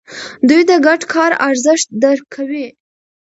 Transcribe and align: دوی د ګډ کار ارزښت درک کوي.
دوی 0.49 0.61
د 0.69 0.71
ګډ 0.85 1.01
کار 1.13 1.31
ارزښت 1.47 1.87
درک 2.03 2.25
کوي. 2.35 2.65